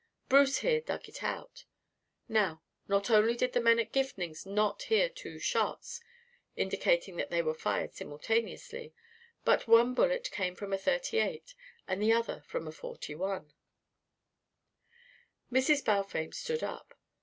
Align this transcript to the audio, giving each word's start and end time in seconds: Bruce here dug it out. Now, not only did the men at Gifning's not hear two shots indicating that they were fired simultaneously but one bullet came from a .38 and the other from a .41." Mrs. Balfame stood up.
Bruce 0.29 0.57
here 0.65 0.81
dug 0.81 1.07
it 1.07 1.21
out. 1.21 1.65
Now, 2.27 2.63
not 2.87 3.11
only 3.11 3.35
did 3.35 3.53
the 3.53 3.61
men 3.61 3.77
at 3.77 3.91
Gifning's 3.93 4.47
not 4.47 4.81
hear 4.81 5.07
two 5.09 5.37
shots 5.37 6.01
indicating 6.55 7.17
that 7.17 7.29
they 7.29 7.43
were 7.43 7.53
fired 7.53 7.93
simultaneously 7.93 8.95
but 9.45 9.67
one 9.67 9.93
bullet 9.93 10.31
came 10.31 10.55
from 10.55 10.73
a 10.73 10.77
.38 10.79 11.53
and 11.87 12.01
the 12.01 12.11
other 12.13 12.41
from 12.47 12.67
a 12.67 12.71
.41." 12.71 13.51
Mrs. 15.51 15.85
Balfame 15.85 16.31
stood 16.31 16.63
up. 16.63 16.95